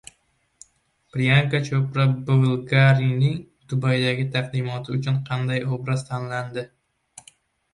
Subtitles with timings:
[1.15, 3.35] Priyanka Chopra Bvlgari’ning
[3.73, 6.67] Dubaydagi taqdimoti uchun qanday obraz tanladi?